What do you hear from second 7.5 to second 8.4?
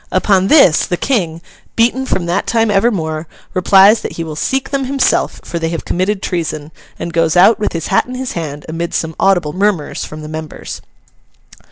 with his hat in his